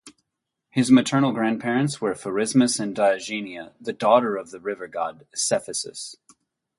[0.71, 6.15] His maternal grandparents were Phrasimus and Diogenia, the daughter of the river god Cephissus.